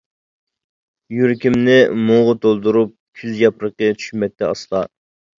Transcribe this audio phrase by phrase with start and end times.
[1.15, 1.75] يۈرىكىمنى
[2.07, 4.83] مۇڭغا تولدۇرۇپ، كۈز ياپرىقى چۈشمەكتە ئاستا.